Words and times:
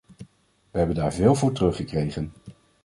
Wij 0.71 0.81
hebben 0.81 0.95
daar 0.95 1.13
veel 1.13 1.35
voor 1.35 1.51
terug 1.53 1.75
gekregen. 1.75 2.31